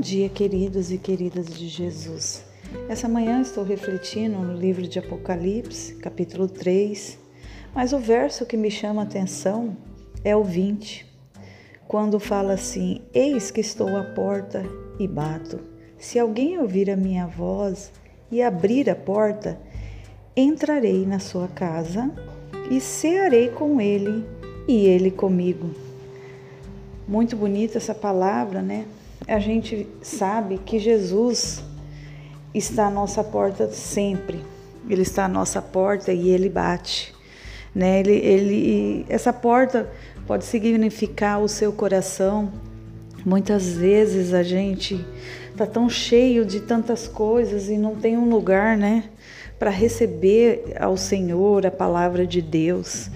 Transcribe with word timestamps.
Bom 0.00 0.02
dia, 0.02 0.30
queridos 0.30 0.90
e 0.90 0.96
queridas 0.96 1.44
de 1.44 1.68
Jesus. 1.68 2.42
Essa 2.88 3.06
manhã 3.06 3.42
estou 3.42 3.62
refletindo 3.62 4.38
no 4.38 4.54
livro 4.54 4.88
de 4.88 4.98
Apocalipse, 4.98 5.96
capítulo 5.96 6.48
3, 6.48 7.18
mas 7.74 7.92
o 7.92 7.98
verso 7.98 8.46
que 8.46 8.56
me 8.56 8.70
chama 8.70 9.02
a 9.02 9.04
atenção 9.04 9.76
é 10.24 10.34
o 10.34 10.42
20, 10.42 11.06
quando 11.86 12.18
fala 12.18 12.54
assim: 12.54 13.02
Eis 13.12 13.50
que 13.50 13.60
estou 13.60 13.94
à 13.94 14.02
porta 14.02 14.64
e 14.98 15.06
bato. 15.06 15.60
Se 15.98 16.18
alguém 16.18 16.58
ouvir 16.58 16.90
a 16.90 16.96
minha 16.96 17.26
voz 17.26 17.92
e 18.32 18.42
abrir 18.42 18.88
a 18.88 18.96
porta, 18.96 19.60
entrarei 20.34 21.04
na 21.04 21.18
sua 21.18 21.46
casa 21.46 22.10
e 22.70 22.80
cearei 22.80 23.50
com 23.50 23.78
ele 23.78 24.24
e 24.66 24.86
ele 24.86 25.10
comigo. 25.10 25.68
Muito 27.06 27.36
bonita 27.36 27.76
essa 27.76 27.94
palavra, 27.94 28.62
né? 28.62 28.86
A 29.30 29.38
gente 29.38 29.86
sabe 30.02 30.58
que 30.58 30.80
Jesus 30.80 31.62
está 32.52 32.88
à 32.88 32.90
nossa 32.90 33.22
porta 33.22 33.70
sempre. 33.70 34.40
Ele 34.88 35.02
está 35.02 35.26
à 35.26 35.28
nossa 35.28 35.62
porta 35.62 36.12
e 36.12 36.30
ele 36.30 36.48
bate. 36.48 37.14
Né? 37.72 38.00
Ele, 38.00 38.14
ele, 38.14 39.06
essa 39.08 39.32
porta 39.32 39.88
pode 40.26 40.44
significar 40.44 41.40
o 41.40 41.46
seu 41.46 41.72
coração. 41.72 42.52
Muitas 43.24 43.68
vezes 43.68 44.34
a 44.34 44.42
gente 44.42 44.98
está 45.52 45.64
tão 45.64 45.88
cheio 45.88 46.44
de 46.44 46.58
tantas 46.58 47.06
coisas 47.06 47.68
e 47.68 47.78
não 47.78 47.94
tem 47.94 48.18
um 48.18 48.28
lugar, 48.28 48.76
né, 48.76 49.04
para 49.60 49.70
receber 49.70 50.74
ao 50.80 50.96
Senhor 50.96 51.64
a 51.64 51.70
palavra 51.70 52.26
de 52.26 52.42
Deus. 52.42 53.08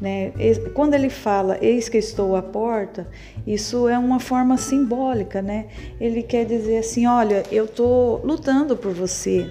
Né? 0.00 0.32
Quando 0.72 0.94
ele 0.94 1.10
fala, 1.10 1.58
eis 1.60 1.88
que 1.88 1.98
estou 1.98 2.34
à 2.34 2.40
porta, 2.40 3.06
isso 3.46 3.86
é 3.86 3.98
uma 3.98 4.18
forma 4.18 4.56
simbólica, 4.56 5.42
né? 5.42 5.66
Ele 6.00 6.22
quer 6.22 6.46
dizer 6.46 6.78
assim: 6.78 7.06
olha, 7.06 7.42
eu 7.52 7.66
estou 7.66 8.24
lutando 8.24 8.76
por 8.76 8.94
você, 8.94 9.46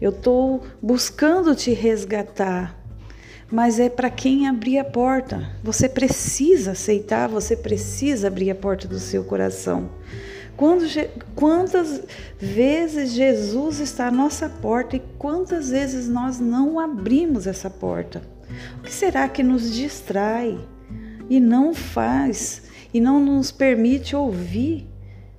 eu 0.00 0.10
estou 0.10 0.62
buscando 0.82 1.54
te 1.54 1.72
resgatar, 1.72 2.76
mas 3.48 3.78
é 3.78 3.88
para 3.88 4.10
quem 4.10 4.48
abrir 4.48 4.78
a 4.78 4.84
porta. 4.84 5.48
Você 5.62 5.88
precisa 5.88 6.72
aceitar, 6.72 7.28
você 7.28 7.56
precisa 7.56 8.26
abrir 8.26 8.50
a 8.50 8.54
porta 8.54 8.88
do 8.88 8.98
seu 8.98 9.22
coração. 9.22 9.90
Quando, 10.56 10.84
quantas 11.36 12.02
vezes 12.38 13.12
Jesus 13.12 13.78
está 13.78 14.08
à 14.08 14.10
nossa 14.10 14.48
porta 14.48 14.96
e 14.96 15.02
quantas 15.18 15.70
vezes 15.70 16.08
nós 16.08 16.38
não 16.40 16.80
abrimos 16.80 17.46
essa 17.46 17.68
porta? 17.68 18.33
O 18.78 18.82
que 18.82 18.92
será 18.92 19.28
que 19.28 19.42
nos 19.42 19.72
distrai 19.72 20.58
e 21.28 21.40
não 21.40 21.74
faz 21.74 22.62
e 22.92 23.00
não 23.00 23.18
nos 23.20 23.50
permite 23.50 24.14
ouvir, 24.14 24.86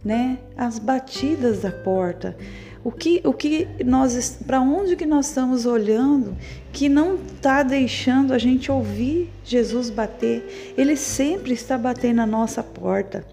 né, 0.04 0.40
as 0.58 0.78
batidas 0.78 1.62
da 1.62 1.72
porta? 1.72 2.38
O 2.84 2.92
que, 2.92 3.20
o 3.24 3.34
que 3.34 3.68
nós, 3.84 4.38
para 4.46 4.62
onde 4.62 4.96
que 4.96 5.08
nós 5.08 5.28
estamos 5.28 5.66
olhando 5.66 6.38
que 6.72 6.88
não 6.88 7.16
está 7.16 7.64
deixando 7.64 8.32
a 8.32 8.38
gente 8.38 8.72
ouvir 8.72 9.32
Jesus 9.44 9.90
bater? 9.90 10.74
Ele 10.78 10.96
sempre 10.96 11.54
está 11.54 11.80
batendo 11.80 12.18
na 12.18 12.28
nossa 12.28 12.62
porta. 12.62 13.26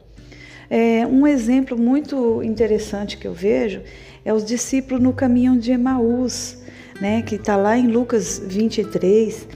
É, 0.70 1.06
um 1.06 1.27
exemplo 1.27 1.77
muito 1.77 2.43
interessante 2.43 3.19
que 3.19 3.28
eu 3.28 3.34
vejo 3.34 3.83
é 4.25 4.33
os 4.33 4.43
discípulos 4.43 5.03
no 5.03 5.12
caminho 5.12 5.59
de 5.59 5.70
Emaús, 5.70 6.62
né, 7.01 7.23
que 7.23 7.37
está 7.37 7.57
lá 7.57 7.77
em 7.77 7.87
Lucas 7.87 8.43
23. 8.45 9.48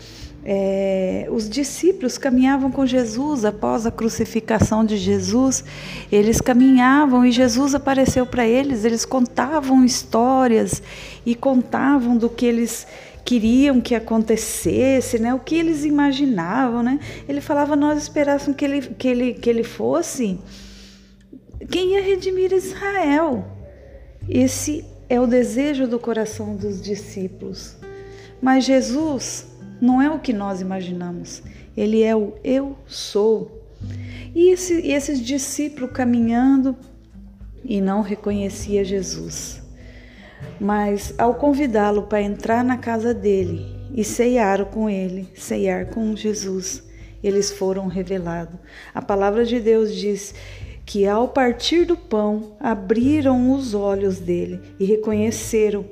É, 0.49 1.27
os 1.29 1.51
discípulos 1.51 2.17
caminhavam 2.17 2.71
com 2.71 2.87
Jesus 2.87 3.45
após 3.45 3.85
a 3.85 3.91
crucificação 3.91 4.85
de 4.85 4.97
Jesus. 4.97 5.65
Eles 6.11 6.41
caminhavam 6.41 7.27
e 7.27 7.33
Jesus 7.33 7.75
apareceu 7.75 8.25
para 8.25 8.47
eles. 8.47 8.85
Eles 8.85 9.05
contavam 9.05 9.85
histórias 9.85 10.81
e 11.25 11.35
contavam 11.35 12.17
do 12.17 12.31
que 12.31 12.47
eles 12.47 12.87
queriam 13.25 13.81
que 13.81 13.93
acontecesse, 13.93 15.19
né? 15.19 15.35
O 15.35 15.41
que 15.41 15.57
eles 15.57 15.85
imaginavam, 15.85 16.81
né? 16.81 17.01
Ele 17.29 17.41
falava: 17.41 17.75
nós 17.75 18.01
esperássemos 18.01 18.57
que 18.57 18.65
ele, 18.65 18.81
que 18.83 19.09
ele, 19.09 19.35
que 19.35 19.51
ele 19.51 19.65
fosse 19.65 20.39
quem 21.71 21.95
ia 21.95 22.03
redimir 22.03 22.53
Israel. 22.53 23.45
Esse 24.29 24.85
é 25.09 25.21
o 25.21 25.27
desejo 25.27 25.87
do 25.87 25.99
coração 25.99 26.57
dos 26.57 26.81
discípulos. 26.81 27.77
Mas 28.41 28.65
Jesus 28.65 29.47
não 29.81 30.01
é 30.01 30.11
o 30.11 30.19
que 30.19 30.33
nós 30.33 30.61
imaginamos. 30.61 31.43
Ele 31.77 32.03
é 32.03 32.15
o 32.15 32.35
eu 32.43 32.77
sou. 32.87 33.63
E, 34.35 34.51
esse, 34.51 34.81
e 34.81 34.93
esses 34.93 35.21
discípulos 35.21 35.91
caminhando 35.93 36.77
e 37.65 37.81
não 37.81 38.01
reconhecia 38.01 38.85
Jesus. 38.85 39.63
Mas 40.61 41.15
ao 41.19 41.35
convidá-lo 41.35 42.05
para 42.05 42.23
entrar 42.23 42.65
na 42.65 42.77
casa 42.77 43.13
dele 43.13 43.67
e 43.95 44.05
ceiar 44.05 44.65
com 44.67 44.89
ele, 44.89 45.29
ceiar 45.35 45.87
com 45.87 46.15
Jesus, 46.15 46.83
eles 47.23 47.51
foram 47.51 47.87
revelados. 47.87 48.59
A 48.95 49.03
palavra 49.03 49.45
de 49.45 49.59
Deus 49.61 49.95
diz 49.95 50.35
que 50.87 51.05
ao 51.05 51.27
partir 51.27 51.85
do 51.85 51.97
pão 51.97 52.57
abriram 52.61 53.53
os 53.53 53.75
olhos 53.75 54.21
dele 54.21 54.61
e 54.79 54.85
reconheceram 54.85 55.85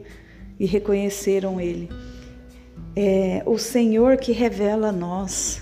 e 0.59 0.65
reconheceram 0.67 1.61
ele. 1.61 1.91
É 2.95 3.43
o 3.45 3.59
Senhor 3.59 4.17
que 4.17 4.31
revela 4.31 4.91
a 4.91 4.93
nós. 4.93 5.61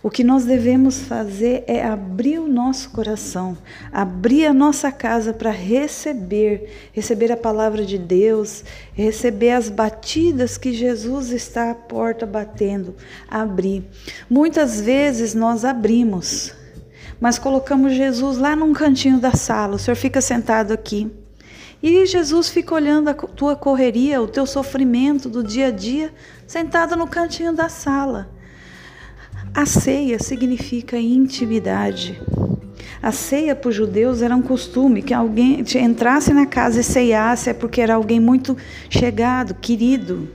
O 0.00 0.10
que 0.10 0.22
nós 0.22 0.44
devemos 0.44 1.00
fazer 1.00 1.64
é 1.66 1.82
abrir 1.82 2.38
o 2.38 2.46
nosso 2.46 2.90
coração, 2.90 3.58
abrir 3.90 4.46
a 4.46 4.54
nossa 4.54 4.92
casa 4.92 5.32
para 5.32 5.50
receber, 5.50 6.70
receber 6.92 7.32
a 7.32 7.36
palavra 7.36 7.84
de 7.84 7.98
Deus, 7.98 8.62
receber 8.94 9.50
as 9.50 9.68
batidas 9.68 10.56
que 10.56 10.72
Jesus 10.72 11.30
está 11.30 11.72
à 11.72 11.74
porta 11.74 12.24
batendo, 12.24 12.94
abrir. 13.28 13.82
Muitas 14.30 14.80
vezes 14.80 15.34
nós 15.34 15.64
abrimos, 15.64 16.54
mas 17.20 17.38
colocamos 17.38 17.92
Jesus 17.92 18.38
lá 18.38 18.54
num 18.54 18.72
cantinho 18.72 19.18
da 19.18 19.32
sala. 19.32 19.76
O 19.76 19.78
senhor 19.78 19.96
fica 19.96 20.20
sentado 20.20 20.72
aqui. 20.72 21.10
E 21.82 22.04
Jesus 22.06 22.48
fica 22.48 22.74
olhando 22.74 23.08
a 23.08 23.14
tua 23.14 23.54
correria, 23.54 24.20
o 24.20 24.26
teu 24.26 24.46
sofrimento 24.46 25.28
do 25.28 25.44
dia 25.44 25.68
a 25.68 25.70
dia, 25.70 26.12
sentado 26.46 26.96
no 26.96 27.06
cantinho 27.06 27.52
da 27.52 27.68
sala. 27.68 28.28
A 29.54 29.64
ceia 29.64 30.18
significa 30.18 30.98
intimidade. 30.98 32.20
A 33.00 33.12
ceia 33.12 33.54
para 33.54 33.68
os 33.68 33.74
judeus 33.74 34.22
era 34.22 34.34
um 34.34 34.42
costume 34.42 35.02
que 35.02 35.14
alguém 35.14 35.64
entrasse 35.76 36.34
na 36.34 36.46
casa 36.46 36.80
e 36.80 36.84
ceiasse 36.84 37.50
é 37.50 37.54
porque 37.54 37.80
era 37.80 37.94
alguém 37.94 38.18
muito 38.18 38.56
chegado, 38.90 39.54
querido. 39.54 40.28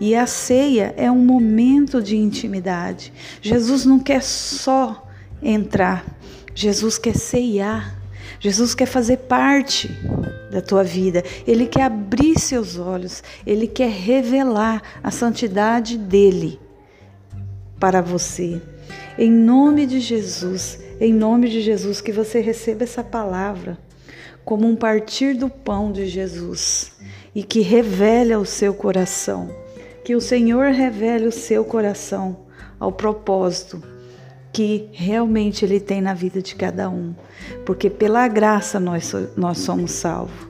E 0.00 0.14
a 0.14 0.26
ceia 0.26 0.94
é 0.96 1.10
um 1.10 1.18
momento 1.18 2.02
de 2.02 2.16
intimidade. 2.16 3.12
Jesus 3.42 3.84
não 3.84 3.98
quer 3.98 4.22
só 4.22 5.06
entrar, 5.42 6.04
Jesus 6.56 6.96
quer 6.96 7.14
ceiar, 7.14 7.94
Jesus 8.40 8.74
quer 8.74 8.86
fazer 8.86 9.18
parte 9.18 9.90
da 10.50 10.62
tua 10.62 10.82
vida, 10.82 11.22
Ele 11.46 11.66
quer 11.66 11.82
abrir 11.82 12.40
seus 12.40 12.78
olhos, 12.78 13.22
Ele 13.46 13.66
quer 13.66 13.90
revelar 13.90 14.82
a 15.02 15.10
santidade 15.10 15.98
dEle 15.98 16.58
para 17.78 18.00
você. 18.00 18.58
Em 19.18 19.30
nome 19.30 19.84
de 19.84 20.00
Jesus, 20.00 20.80
em 20.98 21.12
nome 21.12 21.50
de 21.50 21.60
Jesus, 21.60 22.00
que 22.00 22.10
você 22.10 22.40
receba 22.40 22.84
essa 22.84 23.04
palavra 23.04 23.76
como 24.42 24.66
um 24.66 24.74
partir 24.74 25.36
do 25.36 25.50
pão 25.50 25.92
de 25.92 26.06
Jesus 26.06 26.92
e 27.34 27.42
que 27.42 27.60
revele 27.60 28.32
ao 28.32 28.46
seu 28.46 28.72
coração, 28.72 29.54
que 30.02 30.16
o 30.16 30.22
Senhor 30.22 30.72
revele 30.72 31.26
o 31.26 31.32
seu 31.32 31.66
coração 31.66 32.46
ao 32.80 32.92
propósito 32.92 33.95
que 34.56 34.88
realmente 34.90 35.66
Ele 35.66 35.78
tem 35.78 36.00
na 36.00 36.14
vida 36.14 36.40
de 36.40 36.54
cada 36.54 36.88
um, 36.88 37.14
porque 37.66 37.90
pela 37.90 38.26
graça 38.26 38.80
nós, 38.80 39.12
nós 39.36 39.58
somos 39.58 39.90
salvos, 39.90 40.48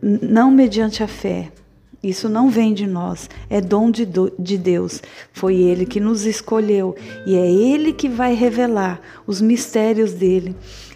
não 0.00 0.52
mediante 0.52 1.02
a 1.02 1.08
fé. 1.08 1.50
Isso 2.00 2.28
não 2.28 2.48
vem 2.48 2.72
de 2.72 2.86
nós, 2.86 3.28
é 3.50 3.60
dom 3.60 3.90
de, 3.90 4.06
de 4.38 4.56
Deus. 4.56 5.02
Foi 5.32 5.56
Ele 5.56 5.84
que 5.84 5.98
nos 5.98 6.24
escolheu 6.24 6.94
e 7.26 7.34
é 7.34 7.50
Ele 7.50 7.92
que 7.92 8.08
vai 8.08 8.34
revelar 8.34 9.00
os 9.26 9.40
mistérios 9.40 10.12
dele. 10.12 10.54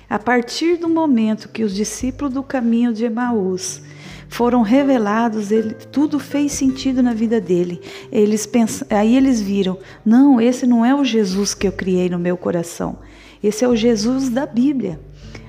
A 0.09 0.19
partir 0.19 0.77
do 0.77 0.89
momento 0.89 1.49
que 1.49 1.65
os 1.65 1.75
discípulos 1.75 2.33
do 2.33 2.43
caminho 2.45 2.93
de 2.93 3.05
Emaús 3.05 3.83
foram 4.29 4.63
revelados, 4.63 5.51
ele, 5.51 5.75
tudo 5.75 6.19
fez 6.19 6.53
sentido 6.53 7.03
na 7.03 7.13
vida 7.13 7.41
dele. 7.41 7.81
Eles 8.11 8.47
pensam, 8.47 8.87
aí 8.91 9.17
eles 9.17 9.41
viram: 9.41 9.79
não, 10.05 10.41
esse 10.41 10.67
não 10.67 10.85
é 10.85 10.95
o 10.95 11.05
Jesus 11.05 11.55
que 11.55 11.67
eu 11.67 11.73
criei 11.73 12.09
no 12.09 12.19
meu 12.19 12.37
coração. 12.37 12.99
Esse 13.43 13.65
é 13.65 13.69
o 13.69 13.77
Jesus 13.77 14.29
da 14.29 14.47
Bíblia. 14.47 15.01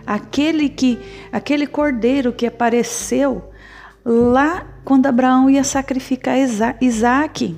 Aquele 0.05 0.69
que, 0.69 0.99
aquele 1.31 1.67
cordeiro 1.67 2.31
que 2.31 2.45
apareceu 2.45 3.49
lá 4.05 4.65
quando 4.85 5.05
Abraão 5.07 5.49
ia 5.49 5.63
sacrificar 5.63 6.37
Isaac. 6.79 7.57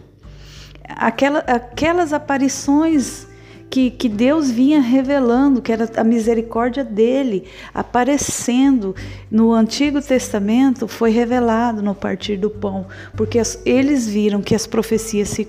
Aquela, 0.87 1.39
aquelas 1.39 2.13
aparições 2.13 3.28
que, 3.69 3.91
que 3.91 4.09
Deus 4.09 4.49
vinha 4.49 4.81
revelando, 4.81 5.61
que 5.61 5.71
era 5.71 5.89
a 5.95 6.03
misericórdia 6.03 6.83
dele, 6.83 7.45
aparecendo 7.73 8.95
no 9.29 9.53
Antigo 9.53 10.01
Testamento, 10.01 10.87
foi 10.87 11.11
revelado 11.11 11.81
no 11.81 11.93
partir 11.93 12.37
do 12.37 12.49
pão, 12.49 12.87
porque 13.15 13.37
as, 13.37 13.59
eles 13.65 14.07
viram 14.07 14.41
que 14.41 14.55
as 14.55 14.65
profecias 14.65 15.29
se 15.29 15.47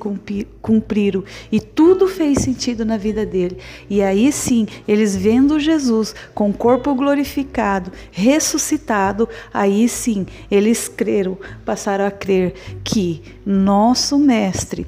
cumpriram 0.61 1.25
e 1.51 1.61
tudo 1.61 2.07
fez 2.07 2.39
sentido 2.39 2.85
na 2.85 2.97
vida 2.97 3.25
dele. 3.25 3.57
E 3.89 4.03
aí 4.03 4.31
sim, 4.31 4.67
eles 4.87 5.17
vendo 5.17 5.59
Jesus 5.59 6.15
com 6.35 6.51
o 6.51 6.55
corpo 6.55 6.95
glorificado, 6.95 7.91
ressuscitado, 8.11 9.29
aí 9.53 9.89
sim, 9.89 10.27
eles 10.51 10.89
creram, 10.89 11.39
passaram 11.65 12.05
a 12.05 12.11
crer 12.11 12.55
que 12.85 13.23
nosso 13.47 14.19
Mestre 14.19 14.87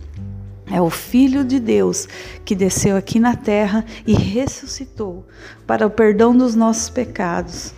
é 0.73 0.81
o 0.81 0.89
Filho 0.89 1.45
de 1.45 1.61
Deus 1.61 2.09
que 2.45 2.55
desceu 2.55 2.97
aqui 2.97 3.21
na 3.21 3.37
terra 3.37 3.85
e 4.07 4.15
ressuscitou 4.15 5.27
para 5.67 5.87
o 5.87 5.91
perdão 5.91 6.37
dos 6.37 6.55
nossos 6.55 6.89
pecados 6.89 7.75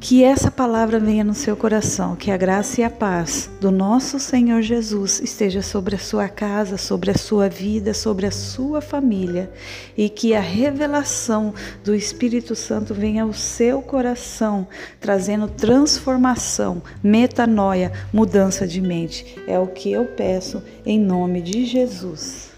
que 0.00 0.24
essa 0.24 0.50
palavra 0.50 0.98
venha 0.98 1.22
no 1.22 1.34
seu 1.34 1.54
coração, 1.54 2.16
que 2.16 2.30
a 2.30 2.36
graça 2.36 2.80
e 2.80 2.84
a 2.84 2.88
paz 2.88 3.50
do 3.60 3.70
nosso 3.70 4.18
Senhor 4.18 4.62
Jesus 4.62 5.20
esteja 5.20 5.60
sobre 5.60 5.94
a 5.94 5.98
sua 5.98 6.26
casa, 6.26 6.78
sobre 6.78 7.10
a 7.10 7.18
sua 7.18 7.50
vida, 7.50 7.92
sobre 7.92 8.24
a 8.24 8.30
sua 8.30 8.80
família 8.80 9.52
e 9.94 10.08
que 10.08 10.34
a 10.34 10.40
revelação 10.40 11.52
do 11.84 11.94
Espírito 11.94 12.56
Santo 12.56 12.94
venha 12.94 13.24
ao 13.24 13.34
seu 13.34 13.82
coração, 13.82 14.66
trazendo 14.98 15.46
transformação, 15.46 16.82
metanoia, 17.02 17.92
mudança 18.10 18.66
de 18.66 18.80
mente. 18.80 19.36
É 19.46 19.58
o 19.58 19.66
que 19.66 19.92
eu 19.92 20.06
peço 20.06 20.62
em 20.86 20.98
nome 20.98 21.42
de 21.42 21.66
Jesus. 21.66 22.49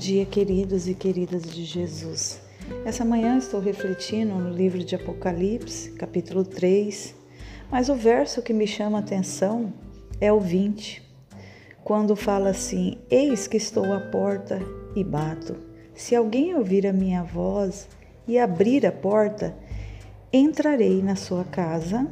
Dia, 0.00 0.24
queridos 0.24 0.88
e 0.88 0.94
queridas 0.94 1.42
de 1.42 1.62
Jesus. 1.62 2.40
Essa 2.86 3.04
manhã 3.04 3.36
estou 3.36 3.60
refletindo 3.60 4.34
no 4.34 4.48
livro 4.48 4.82
de 4.82 4.94
Apocalipse, 4.94 5.90
capítulo 5.90 6.42
3, 6.42 7.14
mas 7.70 7.90
o 7.90 7.94
verso 7.94 8.40
que 8.40 8.54
me 8.54 8.66
chama 8.66 8.96
a 8.96 9.00
atenção 9.02 9.70
é 10.18 10.32
o 10.32 10.40
20, 10.40 11.02
quando 11.84 12.16
fala 12.16 12.48
assim: 12.48 12.96
Eis 13.10 13.46
que 13.46 13.58
estou 13.58 13.92
à 13.92 14.00
porta 14.00 14.58
e 14.96 15.04
bato. 15.04 15.54
Se 15.94 16.16
alguém 16.16 16.54
ouvir 16.54 16.86
a 16.86 16.94
minha 16.94 17.22
voz 17.22 17.86
e 18.26 18.38
abrir 18.38 18.86
a 18.86 18.92
porta, 18.92 19.54
entrarei 20.32 21.02
na 21.02 21.14
sua 21.14 21.44
casa 21.44 22.08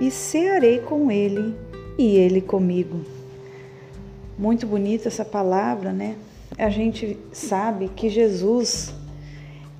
e 0.00 0.08
cearei 0.08 0.78
com 0.78 1.10
ele 1.10 1.52
e 1.98 2.14
ele 2.14 2.40
comigo. 2.40 3.04
Muito 4.38 4.68
bonita 4.68 5.08
essa 5.08 5.24
palavra, 5.24 5.92
né? 5.92 6.14
A 6.58 6.70
gente 6.70 7.18
sabe 7.32 7.88
que 7.88 8.08
Jesus 8.08 8.94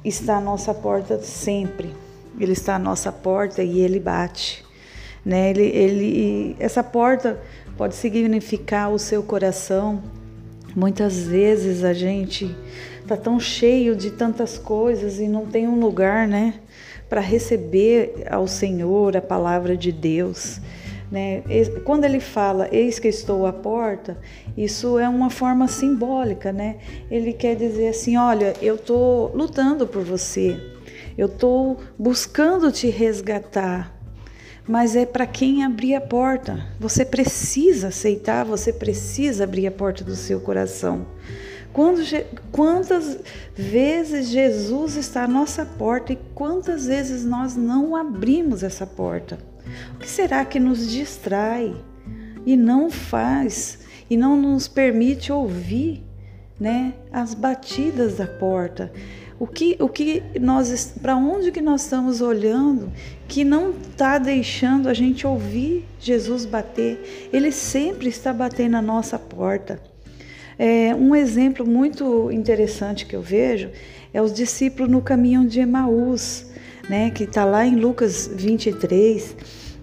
está 0.04 0.38
à 0.38 0.40
nossa 0.40 0.74
porta 0.74 1.20
sempre. 1.22 1.94
Ele 2.38 2.52
está 2.52 2.76
à 2.76 2.78
nossa 2.78 3.12
porta 3.12 3.62
e 3.62 3.80
ele 3.80 4.00
bate. 4.00 4.64
Né? 5.24 5.50
Ele, 5.50 5.62
ele, 5.62 6.56
essa 6.58 6.82
porta 6.82 7.40
pode 7.76 7.94
significar 7.94 8.90
o 8.90 8.98
seu 8.98 9.22
coração. 9.22 10.02
Muitas 10.74 11.26
vezes 11.26 11.84
a 11.84 11.92
gente 11.92 12.54
está 13.00 13.16
tão 13.16 13.38
cheio 13.38 13.94
de 13.94 14.10
tantas 14.10 14.58
coisas 14.58 15.20
e 15.20 15.28
não 15.28 15.46
tem 15.46 15.68
um 15.68 15.78
lugar, 15.78 16.26
né, 16.26 16.54
para 17.08 17.20
receber 17.20 18.26
ao 18.30 18.48
Senhor 18.48 19.16
a 19.16 19.20
palavra 19.20 19.76
de 19.76 19.92
Deus. 19.92 20.58
Né? 21.10 21.42
Quando 21.84 22.04
ele 22.04 22.20
fala, 22.20 22.68
eis 22.72 22.98
que 22.98 23.08
estou 23.08 23.46
à 23.46 23.52
porta, 23.52 24.18
isso 24.56 24.98
é 24.98 25.08
uma 25.08 25.30
forma 25.30 25.68
simbólica, 25.68 26.52
né? 26.52 26.78
Ele 27.10 27.32
quer 27.32 27.54
dizer 27.56 27.88
assim: 27.88 28.16
olha, 28.16 28.54
eu 28.60 28.76
estou 28.76 29.34
lutando 29.34 29.86
por 29.86 30.02
você, 30.02 30.58
eu 31.16 31.26
estou 31.26 31.78
buscando 31.98 32.72
te 32.72 32.88
resgatar, 32.88 33.94
mas 34.66 34.96
é 34.96 35.04
para 35.04 35.26
quem 35.26 35.62
abrir 35.62 35.94
a 35.94 36.00
porta. 36.00 36.66
Você 36.80 37.04
precisa 37.04 37.88
aceitar, 37.88 38.44
você 38.44 38.72
precisa 38.72 39.44
abrir 39.44 39.66
a 39.66 39.72
porta 39.72 40.02
do 40.02 40.16
seu 40.16 40.40
coração. 40.40 41.06
Quando, 41.72 42.02
quantas 42.52 43.18
vezes 43.52 44.28
Jesus 44.28 44.94
está 44.94 45.24
à 45.24 45.28
nossa 45.28 45.66
porta 45.66 46.12
e 46.12 46.18
quantas 46.32 46.86
vezes 46.86 47.24
nós 47.24 47.56
não 47.56 47.96
abrimos 47.96 48.62
essa 48.62 48.86
porta? 48.86 49.38
O 49.94 49.98
que 49.98 50.08
será 50.08 50.44
que 50.44 50.60
nos 50.60 50.90
distrai 50.90 51.74
e 52.44 52.56
não 52.56 52.90
faz 52.90 53.80
e 54.08 54.16
não 54.16 54.36
nos 54.36 54.68
permite 54.68 55.32
ouvir, 55.32 56.02
né, 56.58 56.94
as 57.12 57.34
batidas 57.34 58.16
da 58.16 58.26
porta? 58.26 58.92
O 59.38 59.46
que, 59.46 59.76
o 59.80 59.88
que 59.88 60.22
nós, 60.40 60.94
para 61.02 61.16
onde 61.16 61.50
que 61.50 61.60
nós 61.60 61.82
estamos 61.82 62.20
olhando 62.20 62.92
que 63.26 63.44
não 63.44 63.70
está 63.70 64.16
deixando 64.16 64.88
a 64.88 64.94
gente 64.94 65.26
ouvir 65.26 65.84
Jesus 65.98 66.44
bater? 66.44 67.28
Ele 67.32 67.50
sempre 67.50 68.08
está 68.08 68.32
batendo 68.32 68.72
na 68.72 68.82
nossa 68.82 69.18
porta. 69.18 69.80
É, 70.56 70.94
um 70.94 71.16
exemplo 71.16 71.66
muito 71.66 72.30
interessante 72.30 73.06
que 73.06 73.16
eu 73.16 73.22
vejo 73.22 73.70
é 74.12 74.22
os 74.22 74.32
discípulos 74.32 74.90
no 74.90 75.02
caminho 75.02 75.46
de 75.46 75.58
Emaús, 75.58 76.46
né, 76.88 77.10
que 77.10 77.24
está 77.24 77.44
lá 77.44 77.66
em 77.66 77.76
Lucas 77.76 78.30
23 78.32 79.36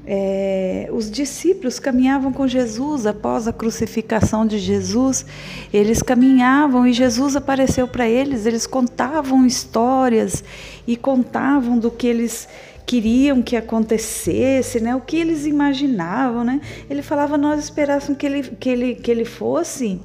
é, 0.06 0.90
os 0.92 1.12
discípulos 1.12 1.80
caminhavam 1.80 2.34
com 2.34 2.48
Jesus 2.48 3.06
após 3.06 3.48
a 3.48 3.54
crucificação 3.54 4.46
de 4.46 4.58
Jesus. 4.58 5.26
Eles 5.72 6.02
caminhavam 6.02 6.88
e 6.88 6.94
Jesus 6.94 7.36
apareceu 7.36 7.88
para 7.88 8.10
eles. 8.10 8.46
Eles 8.46 8.66
contavam 8.66 9.46
histórias 9.46 10.44
e 10.88 10.98
contavam 10.98 11.78
do 11.78 11.92
que 11.92 12.08
eles 12.08 12.48
queriam 12.86 13.42
que 13.42 13.56
acontecesse, 13.56 14.80
né? 14.80 14.96
O 14.96 15.02
que 15.02 15.18
eles 15.18 15.46
imaginavam, 15.46 16.44
né? 16.44 16.60
Ele 16.90 17.04
falava: 17.04 17.38
nós 17.38 17.64
esperássemos 17.64 18.18
que 18.18 18.26
ele, 18.26 18.44
que 18.44 18.70
ele, 18.70 18.96
que 18.96 19.12
ele 19.12 19.26
fosse 19.26 20.02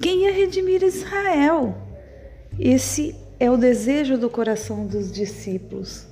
quem 0.00 0.22
ia 0.22 0.32
redimir 0.32 0.82
Israel. 0.84 1.76
Esse 2.58 3.14
é 3.40 3.50
o 3.50 3.56
desejo 3.56 4.18
do 4.18 4.28
coração 4.28 4.86
dos 4.86 5.10
discípulos. 5.10 6.06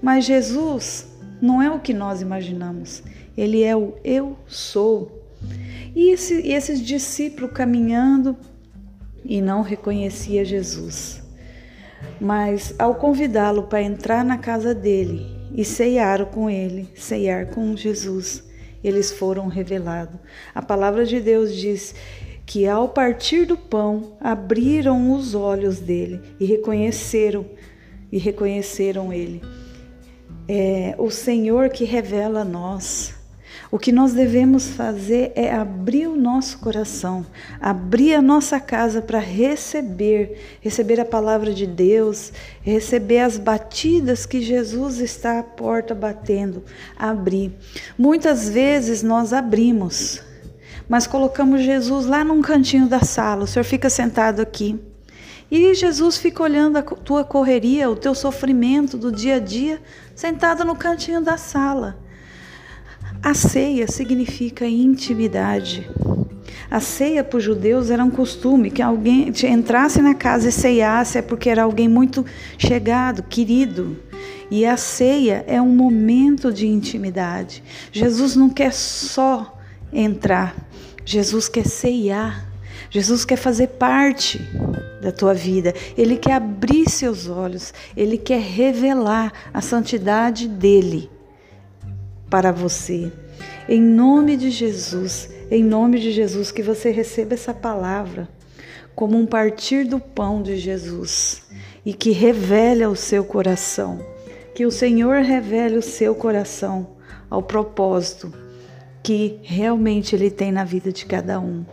Mas 0.00 0.24
Jesus 0.24 1.08
não 1.42 1.60
é 1.60 1.68
o 1.68 1.80
que 1.80 1.92
nós 1.92 2.22
imaginamos. 2.22 3.02
Ele 3.36 3.64
é 3.64 3.76
o 3.76 3.94
eu 4.04 4.38
sou. 4.46 5.20
E, 5.94 6.10
esse, 6.12 6.46
esses 6.46 6.80
discípulos 6.80 7.50
caminhando 7.52 8.36
e 9.24 9.42
não 9.42 9.62
reconhecia 9.62 10.44
Jesus. 10.44 11.20
Mas 12.20 12.72
ao 12.78 12.94
convidá-lo 12.94 13.64
para 13.64 13.82
entrar 13.82 14.24
na 14.24 14.38
casa 14.38 14.72
dele 14.72 15.26
e 15.52 15.64
ceiar 15.64 16.24
com 16.26 16.48
ele, 16.48 16.88
ceiar 16.94 17.46
com 17.46 17.76
Jesus, 17.76 18.44
eles 18.82 19.10
foram 19.10 19.48
revelados. 19.48 20.18
A 20.54 20.62
palavra 20.62 21.04
de 21.04 21.20
Deus 21.20 21.54
diz 21.54 21.94
que 22.50 22.66
ao 22.66 22.88
partir 22.88 23.46
do 23.46 23.56
pão 23.56 24.16
abriram 24.20 25.14
os 25.14 25.36
olhos 25.36 25.78
dele 25.78 26.20
e 26.40 26.44
reconheceram 26.44 27.46
e 28.10 28.18
reconheceram 28.18 29.12
ele 29.12 29.40
é 30.48 30.96
o 30.98 31.12
Senhor 31.12 31.68
que 31.68 31.84
revela 31.84 32.40
a 32.40 32.44
nós. 32.44 33.14
O 33.70 33.78
que 33.78 33.92
nós 33.92 34.12
devemos 34.12 34.70
fazer 34.70 35.30
é 35.36 35.54
abrir 35.54 36.08
o 36.08 36.16
nosso 36.16 36.58
coração, 36.58 37.24
abrir 37.60 38.14
a 38.14 38.22
nossa 38.22 38.58
casa 38.58 39.00
para 39.00 39.20
receber, 39.20 40.58
receber 40.60 40.98
a 40.98 41.04
palavra 41.04 41.54
de 41.54 41.68
Deus, 41.68 42.32
receber 42.62 43.20
as 43.20 43.38
batidas 43.38 44.26
que 44.26 44.42
Jesus 44.42 44.98
está 44.98 45.38
à 45.38 45.42
porta 45.44 45.94
batendo, 45.94 46.64
abrir. 46.98 47.52
Muitas 47.96 48.48
vezes 48.48 49.04
nós 49.04 49.32
abrimos, 49.32 50.20
mas 50.90 51.06
colocamos 51.06 51.62
Jesus 51.62 52.04
lá 52.04 52.24
num 52.24 52.42
cantinho 52.42 52.88
da 52.88 52.98
sala. 52.98 53.44
O 53.44 53.46
Senhor 53.46 53.62
fica 53.62 53.88
sentado 53.88 54.40
aqui. 54.40 54.76
E 55.48 55.72
Jesus 55.72 56.16
fica 56.16 56.42
olhando 56.42 56.78
a 56.78 56.82
tua 56.82 57.22
correria, 57.22 57.88
o 57.88 57.94
teu 57.94 58.12
sofrimento 58.12 58.98
do 58.98 59.12
dia 59.12 59.36
a 59.36 59.38
dia, 59.38 59.80
sentado 60.16 60.64
no 60.64 60.74
cantinho 60.74 61.20
da 61.20 61.36
sala. 61.36 61.96
A 63.22 63.34
ceia 63.34 63.86
significa 63.86 64.66
intimidade. 64.66 65.88
A 66.68 66.80
ceia 66.80 67.22
para 67.22 67.38
os 67.38 67.44
judeus 67.44 67.88
era 67.88 68.04
um 68.04 68.10
costume 68.10 68.68
que 68.68 68.82
alguém 68.82 69.32
entrasse 69.44 70.02
na 70.02 70.14
casa 70.14 70.48
e 70.48 70.52
ceiasse 70.52 71.18
é 71.18 71.22
porque 71.22 71.48
era 71.48 71.62
alguém 71.62 71.88
muito 71.88 72.26
chegado, 72.58 73.22
querido. 73.22 73.96
E 74.50 74.66
a 74.66 74.76
ceia 74.76 75.44
é 75.46 75.62
um 75.62 75.68
momento 75.68 76.52
de 76.52 76.66
intimidade. 76.66 77.62
Jesus 77.92 78.34
não 78.34 78.50
quer 78.50 78.72
só 78.72 79.56
entrar, 79.92 80.54
Jesus 81.10 81.48
quer 81.48 81.66
ceiar, 81.66 82.46
Jesus 82.88 83.24
quer 83.24 83.34
fazer 83.34 83.66
parte. 83.66 84.40
da 85.00 85.10
tua 85.10 85.32
vida. 85.32 85.72
Ele 85.96 86.18
quer 86.18 86.34
abrir 86.34 86.88
seus 86.90 87.26
olhos, 87.26 87.72
ele 87.96 88.18
quer 88.18 88.38
revelar 88.38 89.32
a 89.52 89.62
santidade 89.62 90.46
dele 90.46 91.10
para 92.28 92.52
você. 92.52 93.10
Em 93.66 93.80
nome 93.80 94.36
de 94.36 94.50
Jesus, 94.50 95.30
em 95.50 95.64
nome 95.64 95.98
de 95.98 96.12
Jesus, 96.12 96.52
que 96.52 96.62
você 96.62 96.90
receba 96.90 97.32
essa 97.32 97.54
palavra 97.54 98.28
como 98.94 99.16
um 99.16 99.24
partir 99.24 99.86
do 99.86 99.98
pão 99.98 100.42
de 100.42 100.58
Jesus 100.58 101.44
e 101.82 101.94
que 101.94 102.10
revele 102.10 102.84
ao 102.84 102.94
seu 102.94 103.24
coração, 103.24 104.04
que 104.54 104.66
o 104.66 104.70
Senhor 104.70 105.22
revele 105.22 105.78
o 105.78 105.82
seu 105.82 106.14
coração 106.14 106.88
ao 107.30 107.42
propósito 107.42 108.49
que 109.02 109.38
realmente 109.42 110.14
Ele 110.14 110.30
tem 110.30 110.52
na 110.52 110.64
vida 110.64 110.92
de 110.92 111.06
cada 111.06 111.40
um, 111.40 111.64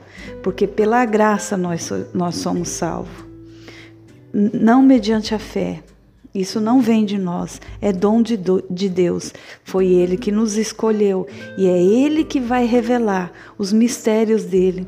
porque 0.41 0.65
pela 0.65 1.05
graça 1.05 1.57
nós, 1.57 1.89
nós 2.13 2.35
somos 2.35 2.69
salvos, 2.69 3.25
não 4.33 4.81
mediante 4.81 5.33
a 5.33 5.39
fé. 5.39 5.83
Isso 6.35 6.61
não 6.61 6.81
vem 6.81 7.03
de 7.03 7.17
nós, 7.17 7.59
é 7.81 7.91
dom 7.91 8.21
de, 8.21 8.37
de 8.69 8.89
Deus. 8.89 9.33
Foi 9.63 9.87
Ele 9.87 10.17
que 10.17 10.31
nos 10.31 10.55
escolheu 10.55 11.25
e 11.57 11.65
é 11.65 11.81
Ele 11.81 12.23
que 12.23 12.39
vai 12.39 12.65
revelar 12.65 13.31
os 13.57 13.73
mistérios 13.73 14.43
dele. 14.43 14.85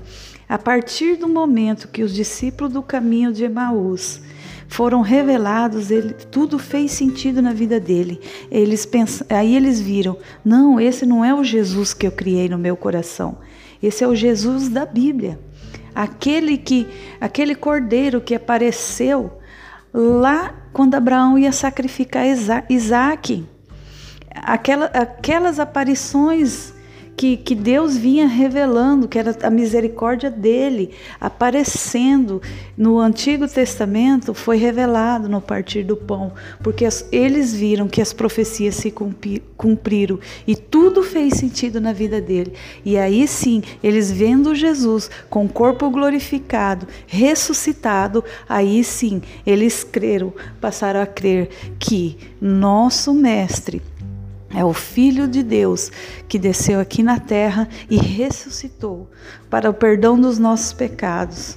A 0.47 0.59
partir 0.59 1.15
do 1.15 1.27
momento 1.27 1.87
que 1.87 2.03
os 2.03 2.13
discípulos 2.13 2.73
do 2.73 2.83
caminho 2.83 3.33
de 3.33 3.45
Emaús 3.45 4.21
foram 4.69 5.01
revelados, 5.01 5.89
ele, 5.89 6.13
tudo 6.13 6.59
fez 6.59 6.91
sentido 6.91 7.41
na 7.41 7.51
vida 7.51 7.79
dele. 7.79 8.21
Eles 8.51 8.85
pensam, 8.85 9.25
aí 9.29 9.55
eles 9.55 9.81
viram: 9.81 10.15
não, 10.45 10.79
esse 10.79 11.05
não 11.05 11.25
é 11.25 11.33
o 11.33 11.43
Jesus 11.43 11.93
que 11.93 12.05
eu 12.05 12.11
criei 12.11 12.47
no 12.47 12.57
meu 12.57 12.77
coração. 12.77 13.39
Esse 13.81 14.03
é 14.03 14.07
o 14.07 14.15
Jesus 14.15 14.69
da 14.69 14.85
Bíblia. 14.85 15.39
Aquele 15.93 16.55
que, 16.55 16.87
aquele 17.19 17.55
cordeiro 17.55 18.21
que 18.21 18.35
apareceu 18.35 19.39
lá 19.91 20.53
quando 20.71 20.95
Abraão 20.95 21.37
ia 21.37 21.51
sacrificar 21.51 22.25
Isaac. 22.69 23.45
Aquela, 24.35 24.85
aquelas 24.85 25.59
aparições 25.59 26.73
que, 27.19 27.35
que 27.35 27.53
Deus 27.53 27.97
vinha 27.97 28.25
revelando, 28.25 29.05
que 29.05 29.19
era 29.19 29.35
a 29.43 29.49
misericórdia 29.49 30.31
dele, 30.31 30.91
aparecendo 31.19 32.41
no 32.77 32.97
Antigo 32.97 33.45
Testamento, 33.45 34.33
foi 34.33 34.55
revelado 34.55 35.27
no 35.27 35.41
partir 35.41 35.83
do 35.83 35.97
pão, 35.97 36.31
porque 36.63 36.85
as, 36.85 37.05
eles 37.11 37.53
viram 37.53 37.89
que 37.89 38.01
as 38.01 38.13
profecias 38.13 38.75
se 38.75 38.93
cumpriram 39.57 40.17
e 40.47 40.55
tudo 40.55 41.03
fez 41.03 41.33
sentido 41.33 41.81
na 41.81 41.91
vida 41.91 42.21
dele. 42.21 42.53
E 42.85 42.97
aí 42.97 43.27
sim, 43.27 43.61
eles 43.83 44.09
vendo 44.09 44.55
Jesus 44.55 45.11
com 45.29 45.43
o 45.43 45.49
corpo 45.49 45.89
glorificado, 45.89 46.87
ressuscitado, 47.05 48.23
aí 48.47 48.81
sim, 48.81 49.21
eles 49.45 49.83
creram, 49.83 50.33
passaram 50.61 51.01
a 51.01 51.05
crer 51.05 51.49
que 51.77 52.17
nosso 52.39 53.13
Mestre 53.13 53.81
é 54.59 54.65
o 54.65 54.73
Filho 54.73 55.25
de 55.25 55.41
Deus 55.41 55.89
que 56.27 56.37
desceu 56.37 56.81
aqui 56.81 57.01
na 57.01 57.17
terra 57.17 57.65
e 57.89 57.95
ressuscitou 57.95 59.09
para 59.49 59.69
o 59.69 59.73
perdão 59.73 60.19
dos 60.19 60.37
nossos 60.37 60.73
pecados. 60.73 61.55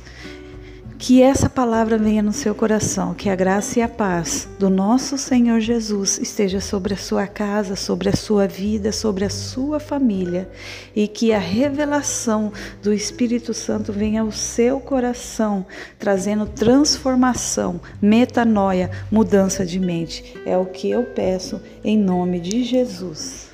Que 1.03 1.21
essa 1.21 1.51
palavra 1.51 1.99
venha 1.99 2.23
no 2.23 2.33
seu 2.33 2.55
coração, 2.55 3.13
que 3.13 3.29
a 3.29 3.35
graça 3.35 3.81
e 3.81 3.83
a 3.83 3.89
paz 3.89 4.49
do 4.57 4.71
nosso 4.71 5.19
Senhor 5.19 5.59
Jesus 5.59 6.17
esteja 6.17 6.61
sobre 6.61 6.95
a 6.95 6.97
sua 6.97 7.27
casa, 7.27 7.75
sobre 7.75 8.09
a 8.09 8.15
sua 8.15 8.47
vida, 8.47 8.93
sobre 8.93 9.25
a 9.25 9.29
sua 9.29 9.81
família 9.81 10.49
e 10.95 11.09
que 11.09 11.33
a 11.33 11.41
revelação 11.41 12.53
do 12.81 12.95
Espírito 12.95 13.53
Santo 13.53 13.93
venha 13.93 14.23
ao 14.23 14.31
seu 14.31 14.79
coração, 14.79 15.67
trazendo 15.99 16.47
transformação, 16.47 17.81
metanoia, 18.01 18.89
mudança 19.11 19.67
de 19.67 19.81
mente. 19.81 20.41
É 20.47 20.57
o 20.57 20.67
que 20.67 20.89
eu 20.89 21.03
peço 21.03 21.61
em 21.83 21.99
nome 21.99 22.39
de 22.39 22.63
Jesus. 22.63 23.52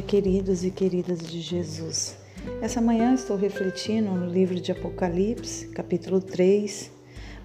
Dia, 0.00 0.02
queridos 0.02 0.64
e 0.64 0.70
queridas 0.70 1.18
de 1.18 1.40
Jesus. 1.40 2.16
Essa 2.62 2.80
manhã 2.80 3.14
estou 3.14 3.36
refletindo 3.36 4.10
no 4.10 4.26
livro 4.26 4.58
de 4.58 4.72
Apocalipse, 4.72 5.68
capítulo 5.68 6.20
3, 6.20 6.90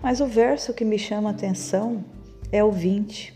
mas 0.01 0.21
o 0.21 0.25
verso 0.25 0.73
que 0.73 0.85
me 0.85 0.97
chama 0.97 1.29
a 1.29 1.31
atenção 1.31 2.03
é 2.51 2.63
o 2.63 2.71
20, 2.71 3.33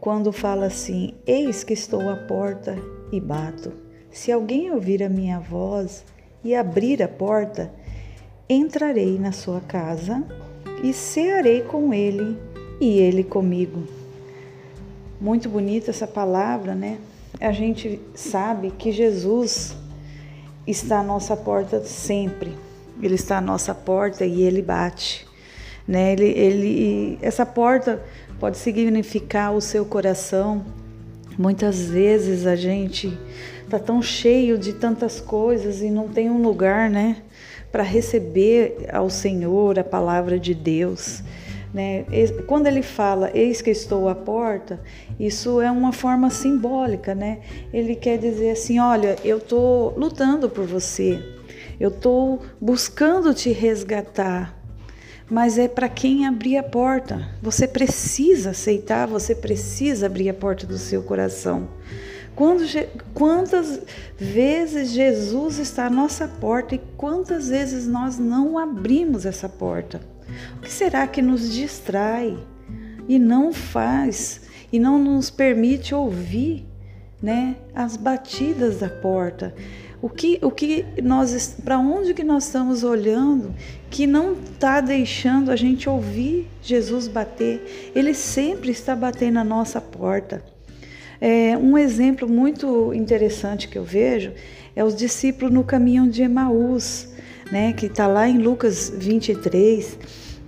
quando 0.00 0.32
fala 0.32 0.66
assim: 0.66 1.14
Eis 1.26 1.62
que 1.62 1.74
estou 1.74 2.08
à 2.08 2.16
porta 2.16 2.76
e 3.12 3.20
bato. 3.20 3.72
Se 4.10 4.32
alguém 4.32 4.70
ouvir 4.70 5.02
a 5.02 5.08
minha 5.08 5.38
voz 5.38 6.04
e 6.42 6.54
abrir 6.54 7.02
a 7.02 7.08
porta, 7.08 7.70
entrarei 8.48 9.18
na 9.18 9.32
sua 9.32 9.60
casa 9.60 10.24
e 10.82 10.92
cearei 10.92 11.62
com 11.62 11.92
ele 11.92 12.38
e 12.80 12.98
ele 12.98 13.22
comigo. 13.22 13.86
Muito 15.20 15.48
bonita 15.48 15.90
essa 15.90 16.06
palavra, 16.06 16.74
né? 16.74 16.98
A 17.38 17.52
gente 17.52 18.00
sabe 18.14 18.70
que 18.70 18.90
Jesus 18.90 19.76
está 20.66 21.00
à 21.00 21.02
nossa 21.02 21.36
porta 21.36 21.84
sempre. 21.84 22.56
Ele 23.02 23.14
está 23.14 23.38
à 23.38 23.40
nossa 23.40 23.74
porta 23.74 24.24
e 24.24 24.42
ele 24.42 24.62
bate. 24.62 25.26
Né? 25.86 26.12
Ele, 26.12 26.26
ele, 26.26 27.18
essa 27.22 27.44
porta 27.44 28.02
pode 28.38 28.56
significar 28.58 29.54
o 29.54 29.60
seu 29.60 29.84
coração. 29.84 30.64
Muitas 31.38 31.88
vezes 31.88 32.46
a 32.46 32.56
gente 32.56 33.16
está 33.64 33.78
tão 33.78 34.02
cheio 34.02 34.58
de 34.58 34.72
tantas 34.72 35.20
coisas 35.20 35.80
e 35.80 35.90
não 35.90 36.08
tem 36.08 36.28
um 36.28 36.42
lugar, 36.42 36.90
né, 36.90 37.18
para 37.70 37.84
receber 37.84 38.88
ao 38.92 39.08
Senhor 39.08 39.78
a 39.78 39.84
palavra 39.84 40.38
de 40.40 40.54
Deus. 40.54 41.22
Né? 41.72 42.04
Quando 42.46 42.66
ele 42.66 42.82
fala, 42.82 43.30
eis 43.32 43.62
que 43.62 43.70
estou 43.70 44.08
à 44.08 44.14
porta, 44.14 44.80
isso 45.18 45.60
é 45.60 45.70
uma 45.70 45.92
forma 45.92 46.28
simbólica, 46.28 47.14
né? 47.14 47.38
Ele 47.72 47.94
quer 47.94 48.18
dizer 48.18 48.50
assim: 48.50 48.80
olha, 48.80 49.16
eu 49.24 49.38
estou 49.38 49.96
lutando 49.96 50.50
por 50.50 50.66
você, 50.66 51.22
eu 51.78 51.88
estou 51.88 52.42
buscando 52.60 53.32
te 53.32 53.52
resgatar, 53.52 54.58
mas 55.30 55.58
é 55.58 55.68
para 55.68 55.88
quem 55.88 56.26
abrir 56.26 56.56
a 56.56 56.62
porta. 56.62 57.28
Você 57.40 57.68
precisa 57.68 58.50
aceitar, 58.50 59.06
você 59.06 59.32
precisa 59.32 60.06
abrir 60.06 60.28
a 60.28 60.34
porta 60.34 60.66
do 60.66 60.76
seu 60.76 61.04
coração. 61.04 61.68
Quando, 62.34 62.64
quantas 63.14 63.80
vezes 64.16 64.90
Jesus 64.90 65.58
está 65.58 65.86
à 65.86 65.90
nossa 65.90 66.26
porta 66.26 66.74
e 66.74 66.80
quantas 66.96 67.48
vezes 67.48 67.86
nós 67.86 68.18
não 68.18 68.58
abrimos 68.58 69.26
essa 69.26 69.48
porta? 69.48 70.00
O 70.56 70.60
que 70.60 70.70
será 70.70 71.06
que 71.06 71.22
nos 71.22 71.52
distrai 71.52 72.38
e 73.08 73.18
não 73.18 73.52
faz 73.52 74.42
e 74.72 74.78
não 74.78 74.98
nos 74.98 75.30
permite 75.30 75.94
ouvir, 75.94 76.66
né, 77.22 77.56
as 77.74 77.96
batidas 77.96 78.78
da 78.78 78.88
porta? 78.88 79.54
O 80.02 80.08
que, 80.08 80.38
o 80.40 80.50
que 80.50 80.86
nós, 81.02 81.56
para 81.62 81.78
onde 81.78 82.14
que 82.14 82.24
nós 82.24 82.44
estamos 82.44 82.82
olhando 82.82 83.54
que 83.90 84.06
não 84.06 84.32
está 84.32 84.80
deixando 84.80 85.50
a 85.50 85.56
gente 85.56 85.90
ouvir 85.90 86.48
Jesus 86.62 87.06
bater? 87.06 87.92
Ele 87.94 88.14
sempre 88.14 88.70
está 88.70 88.96
batendo 88.96 89.34
na 89.34 89.44
nossa 89.44 89.78
porta. 89.78 90.42
É, 91.20 91.54
um 91.58 91.76
exemplo 91.76 92.26
muito 92.26 92.94
interessante 92.94 93.68
que 93.68 93.76
eu 93.76 93.84
vejo 93.84 94.32
é 94.74 94.82
os 94.82 94.96
discípulos 94.96 95.52
no 95.52 95.62
caminho 95.62 96.08
de 96.08 96.22
Emaús, 96.22 97.08
né, 97.52 97.74
que 97.74 97.86
está 97.86 98.06
lá 98.06 98.26
em 98.26 98.38
Lucas 98.38 98.90
23 98.96 99.98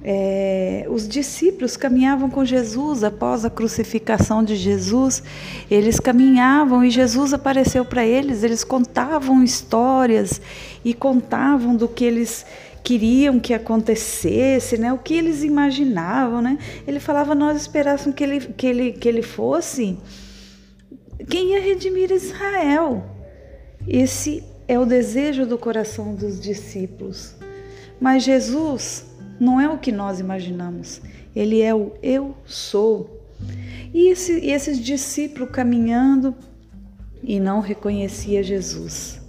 é, 0.04 0.84
os 0.88 1.06
discípulos 1.08 1.76
caminhavam 1.76 2.28
com 2.28 2.44
Jesus 2.44 3.04
após 3.04 3.44
a 3.44 3.50
crucificação 3.50 4.42
de 4.42 4.56
Jesus. 4.56 5.22
Eles 5.70 6.00
caminhavam 6.00 6.84
e 6.84 6.90
Jesus 6.90 7.32
apareceu 7.32 7.84
para 7.84 8.04
eles. 8.04 8.42
Eles 8.42 8.64
contavam 8.64 9.44
histórias 9.44 10.40
e 10.84 10.92
contavam 10.92 11.76
do 11.76 11.86
que 11.86 12.04
eles 12.04 12.44
queriam 12.82 13.38
que 13.38 13.54
acontecesse, 13.54 14.76
né? 14.76 14.92
O 14.92 14.98
que 14.98 15.14
eles 15.14 15.44
imaginavam, 15.44 16.42
né? 16.42 16.58
Ele 16.86 16.98
falava: 16.98 17.34
nós 17.34 17.60
esperássemos 17.60 18.16
que 18.16 18.24
ele, 18.24 18.40
que 18.40 18.66
ele, 18.66 18.92
que 18.92 19.08
ele 19.08 19.22
fosse 19.22 19.96
quem 21.28 21.52
ia 21.52 21.60
redimir 21.60 22.10
Israel. 22.10 23.04
Esse 23.86 24.42
é 24.66 24.78
o 24.78 24.84
desejo 24.84 25.46
do 25.46 25.56
coração 25.56 26.14
dos 26.14 26.40
discípulos. 26.40 27.34
Mas 28.00 28.24
Jesus 28.24 29.11
não 29.42 29.60
é 29.60 29.68
o 29.68 29.76
que 29.76 29.90
nós 29.90 30.20
imaginamos. 30.20 31.02
Ele 31.34 31.60
é 31.60 31.74
o 31.74 31.92
eu 32.00 32.36
sou. 32.46 33.20
E, 33.92 34.08
esse, 34.08 34.38
e 34.38 34.52
esses 34.52 34.78
discípulos 34.78 35.50
caminhando 35.50 36.32
e 37.24 37.40
não 37.40 37.58
reconhecia 37.58 38.40
Jesus. 38.40 39.20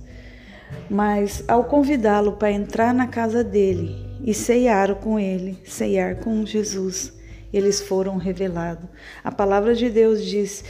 Mas 0.88 1.44
ao 1.48 1.64
convidá-lo 1.64 2.34
para 2.34 2.52
entrar 2.52 2.94
na 2.94 3.08
casa 3.08 3.44
dele 3.44 4.06
e 4.24 4.36
ceiar 4.36 4.94
com 4.94 5.20
ele, 5.20 5.58
ceiar 5.66 6.18
com 6.18 6.46
Jesus, 6.46 7.12
eles 7.52 7.82
foram 7.82 8.18
revelados. 8.18 8.88
A 9.24 9.32
palavra 9.32 9.74
de 9.74 9.90
Deus 9.90 10.24
diz 10.24 10.64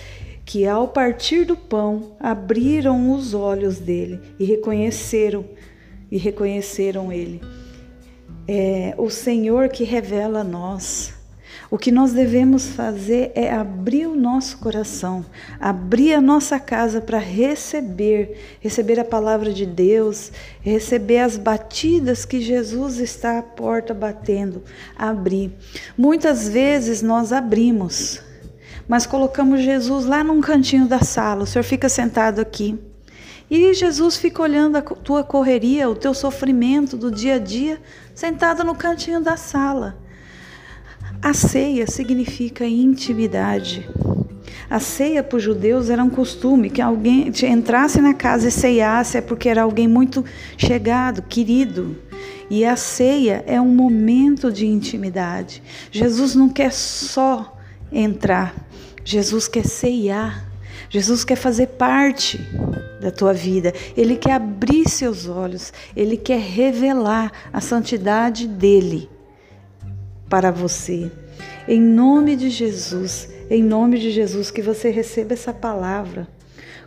que 0.46 0.66
ao 0.66 0.88
partir 0.88 1.44
do 1.44 1.58
pão 1.58 2.16
abriram 2.18 3.12
os 3.12 3.34
olhos 3.34 3.78
dele 3.78 4.22
e 4.40 4.46
reconheceram 4.46 5.44
e 6.10 6.18
reconheceram 6.18 7.12
ele. 7.12 7.42
É 8.48 8.94
o 8.98 9.10
Senhor 9.10 9.70
que 9.70 9.84
revela 9.84 10.42
a 10.42 10.44
nós. 10.44 11.14
O 11.72 11.78
que 11.78 11.92
nós 11.92 12.12
devemos 12.12 12.68
fazer 12.68 13.32
é 13.34 13.52
abrir 13.52 14.06
o 14.06 14.16
nosso 14.16 14.60
coração, 14.60 15.26
abrir 15.60 16.14
a 16.14 16.22
nossa 16.22 16.60
casa 16.60 17.02
para 17.02 17.18
receber, 17.18 18.58
receber 18.60 19.00
a 19.00 19.06
palavra 19.06 19.52
de 19.52 19.66
Deus, 19.66 20.32
receber 20.62 21.18
as 21.18 21.36
batidas 21.36 22.26
que 22.26 22.40
Jesus 22.40 23.00
está 23.00 23.40
à 23.40 23.42
porta 23.42 23.92
batendo, 23.92 24.62
abrir. 24.96 25.52
Muitas 25.98 26.48
vezes 26.48 27.02
nós 27.02 27.32
abrimos, 27.32 28.22
mas 28.88 29.08
colocamos 29.08 29.62
Jesus 29.62 30.06
lá 30.06 30.24
num 30.24 30.42
cantinho 30.42 30.86
da 30.86 31.00
sala. 31.00 31.44
O 31.44 31.48
Senhor 31.48 31.64
fica 31.64 31.90
sentado 31.90 32.40
aqui. 32.40 32.78
E 33.50 33.74
Jesus 33.74 34.18
fica 34.18 34.42
olhando 34.42 34.78
a 34.78 34.82
tua 34.82 35.24
correria, 35.24 35.90
o 35.90 35.96
teu 35.96 36.14
sofrimento 36.14 36.98
do 36.98 37.12
dia 37.12 37.36
a 37.36 37.40
dia, 37.40 37.80
sentado 38.14 38.64
no 38.64 38.76
cantinho 38.76 39.22
da 39.22 39.38
sala. 39.38 39.98
A 41.22 41.34
ceia 41.34 41.88
significa 41.88 42.66
intimidade. 42.66 43.90
A 44.70 44.80
ceia 44.80 45.24
para 45.24 45.38
os 45.38 45.44
judeus 45.44 45.90
era 45.90 46.04
um 46.04 46.10
costume 46.10 46.70
que 46.70 46.82
alguém 46.82 47.32
entrasse 47.44 48.02
na 48.02 48.14
casa 48.14 48.48
e 48.48 48.52
ceiasse 48.52 49.18
é 49.18 49.22
porque 49.22 49.48
era 49.48 49.64
alguém 49.64 49.88
muito 49.88 50.26
chegado, 50.58 51.22
querido. 51.22 51.96
E 52.50 52.66
a 52.66 52.76
ceia 52.76 53.44
é 53.48 53.60
um 53.60 53.68
momento 53.68 54.52
de 54.52 54.66
intimidade. 54.66 55.62
Jesus 55.92 56.36
não 56.36 56.50
quer 56.50 56.74
só 56.74 57.58
entrar, 57.92 58.54
Jesus 59.04 59.48
quer 59.48 59.66
ceiar. 59.66 60.53
Jesus 60.90 61.24
quer 61.24 61.36
fazer 61.36 61.68
parte 61.68 62.40
da 63.00 63.12
tua 63.12 63.34
vida. 63.34 63.74
Ele 63.96 64.16
quer 64.16 64.34
abrir 64.34 64.90
seus 64.90 65.28
olhos, 65.28 65.74
ele 65.96 66.18
quer 66.18 66.40
revelar 66.40 67.32
a 67.52 67.60
santidade 67.60 68.48
dele 68.48 69.10
para 70.30 70.52
você. 70.52 71.12
Em 71.68 71.80
nome 71.80 72.36
de 72.36 72.50
Jesus, 72.50 73.30
em 73.50 73.62
nome 73.62 74.00
de 74.00 74.12
Jesus, 74.12 74.50
que 74.50 74.62
você 74.62 74.90
receba 74.90 75.34
essa 75.34 75.54
palavra 75.54 76.28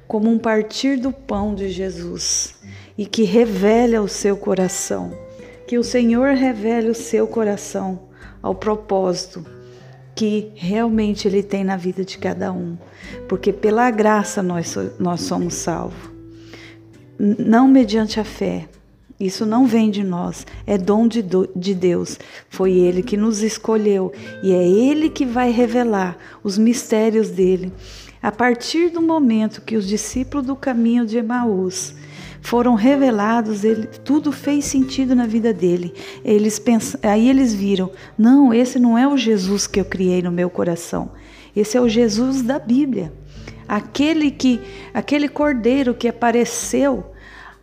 como 0.07 0.31
um 0.31 0.39
partir 0.39 0.99
do 0.99 1.13
pão 1.13 1.55
de 1.55 1.69
Jesus 1.69 2.55
e 2.97 3.05
que 3.07 3.25
revele 3.25 3.97
ao 3.97 4.09
seu 4.09 4.37
coração. 4.37 5.13
Que 5.67 5.79
o 5.79 5.85
Senhor 5.85 6.35
revele 6.35 6.91
o 6.91 6.95
seu 6.95 7.27
coração 7.27 8.09
ao 8.41 8.55
propósito 8.55 9.45
que 10.17 10.51
realmente 10.55 11.29
Ele 11.29 11.43
tem 11.43 11.63
na 11.63 11.77
vida 11.77 12.05
de 12.05 12.19
cada 12.19 12.51
um, 12.51 12.77
porque 13.29 13.53
pela 13.53 13.91
graça 13.91 14.43
nós, 14.43 14.75
nós 14.99 15.21
somos 15.21 15.55
salvos, 15.55 16.11
não 17.19 17.69
mediante 17.69 18.19
a 18.19 18.25
fé, 18.25 18.67
isso 19.19 19.47
não 19.47 19.67
vem 19.67 19.91
de 19.91 20.03
nós, 20.03 20.47
é 20.67 20.77
dom 20.77 21.09
de, 21.09 21.25
de 21.55 21.75
Deus. 21.75 22.19
Foi 22.51 22.73
Ele 22.73 23.03
que 23.03 23.17
nos 23.17 23.43
escolheu. 23.43 24.13
E 24.43 24.53
é 24.53 24.63
Ele 24.69 25.09
que 25.09 25.25
vai 25.25 25.51
revelar 25.51 26.19
os 26.45 26.59
mistérios 26.59 27.31
dele. 27.31 27.73
A 28.23 28.31
partir 28.31 28.91
do 28.91 29.01
momento 29.01 29.63
que 29.63 29.75
os 29.75 29.89
discípulos 29.89 30.47
do 30.47 30.55
caminho 30.55 31.07
de 31.07 31.17
Emaús 31.17 31.95
foram 32.41 32.75
revelados, 32.75 33.65
ele, 33.65 33.87
tudo 33.87 34.33
fez 34.33 34.65
sentido 34.65 35.15
na 35.15 35.27
vida 35.27 35.53
dele. 35.53 35.95
Eles 36.25 36.59
pensam, 36.59 37.01
aí 37.03 37.29
eles 37.29 37.53
viram: 37.55 37.91
não, 38.17 38.53
esse 38.53 38.79
não 38.79 38.97
é 38.97 39.07
o 39.07 39.17
Jesus 39.17 39.67
que 39.67 39.81
eu 39.81 39.85
criei 39.85 40.23
no 40.23 40.31
meu 40.31 40.49
coração. 40.49 41.11
Esse 41.55 41.77
é 41.77 41.81
o 41.81 41.89
Jesus 41.89 42.43
da 42.43 42.59
Bíblia. 42.59 43.13
Aquele 43.67 44.31
que, 44.31 44.61
aquele 44.93 45.29
cordeiro 45.29 45.95
que 45.95 46.07
apareceu 46.07 47.13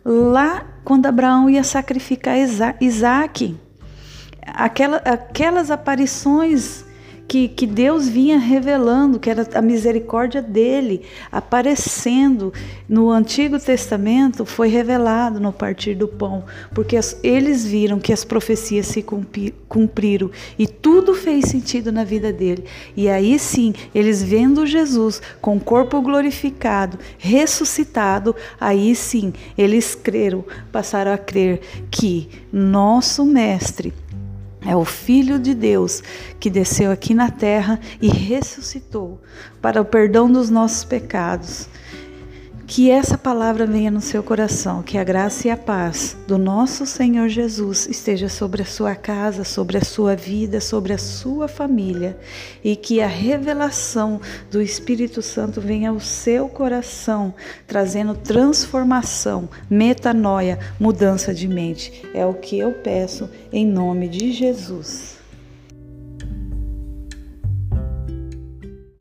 lá 0.04 0.66
quando 0.84 1.06
Abraão 1.06 1.48
ia 1.48 1.64
sacrificar 1.64 2.36
Isaac. 2.80 3.56
Aquela, 4.46 4.98
aquelas 4.98 5.70
aparições 5.70 6.84
que, 7.26 7.48
que 7.48 7.66
Deus 7.66 8.08
vinha 8.08 8.38
revelando, 8.38 9.18
que 9.18 9.30
era 9.30 9.48
a 9.54 9.62
misericórdia 9.62 10.42
dele, 10.42 11.02
aparecendo 11.32 12.52
no 12.88 13.10
Antigo 13.10 13.58
Testamento, 13.58 14.44
foi 14.44 14.68
revelado 14.68 15.40
no 15.40 15.52
partir 15.52 15.94
do 15.94 16.06
pão, 16.06 16.44
porque 16.74 16.96
as, 16.96 17.18
eles 17.22 17.64
viram 17.64 17.98
que 17.98 18.12
as 18.12 18.24
profecias 18.24 18.86
se 18.86 19.04
cumpriram 19.68 20.30
e 20.58 20.66
tudo 20.66 21.14
fez 21.14 21.46
sentido 21.46 21.90
na 21.90 22.04
vida 22.04 22.32
dele. 22.32 22.64
E 22.96 23.08
aí 23.08 23.38
sim, 23.38 23.74
eles 23.94 24.22
vendo 24.22 24.66
Jesus 24.66 25.20
com 25.40 25.56
o 25.56 25.60
corpo 25.60 26.00
glorificado, 26.02 26.98
ressuscitado, 27.18 28.36
aí 28.60 28.94
sim, 28.94 29.32
eles 29.56 29.94
creram, 29.94 30.44
passaram 30.70 31.12
a 31.12 31.18
crer 31.18 31.60
que 31.90 32.28
nosso 32.52 33.24
Mestre 33.24 33.92
é 34.66 34.74
o 34.76 34.84
Filho 34.84 35.38
de 35.38 35.54
Deus 35.54 36.02
que 36.40 36.50
desceu 36.50 36.90
aqui 36.90 37.14
na 37.14 37.30
terra 37.30 37.78
e 38.00 38.08
ressuscitou 38.08 39.20
para 39.60 39.80
o 39.80 39.84
perdão 39.84 40.30
dos 40.30 40.50
nossos 40.50 40.84
pecados. 40.84 41.68
Que 42.66 42.90
essa 42.90 43.18
palavra 43.18 43.66
venha 43.66 43.90
no 43.90 44.00
seu 44.00 44.22
coração, 44.22 44.82
que 44.82 44.96
a 44.96 45.04
graça 45.04 45.46
e 45.46 45.50
a 45.50 45.56
paz 45.56 46.16
do 46.26 46.38
nosso 46.38 46.86
Senhor 46.86 47.28
Jesus 47.28 47.86
esteja 47.86 48.28
sobre 48.28 48.62
a 48.62 48.64
sua 48.64 48.94
casa, 48.94 49.44
sobre 49.44 49.76
a 49.76 49.84
sua 49.84 50.16
vida, 50.16 50.60
sobre 50.60 50.94
a 50.94 50.98
sua 50.98 51.46
família 51.46 52.18
e 52.64 52.74
que 52.74 53.02
a 53.02 53.06
revelação 53.06 54.18
do 54.50 54.62
Espírito 54.62 55.20
Santo 55.20 55.60
venha 55.60 55.90
ao 55.90 56.00
seu 56.00 56.48
coração, 56.48 57.34
trazendo 57.66 58.14
transformação, 58.14 59.48
metanoia, 59.68 60.58
mudança 60.80 61.34
de 61.34 61.46
mente. 61.46 62.02
É 62.14 62.24
o 62.24 62.32
que 62.32 62.58
eu 62.58 62.72
peço 62.72 63.28
em 63.52 63.66
nome 63.66 64.08
de 64.08 64.32
Jesus. 64.32 65.23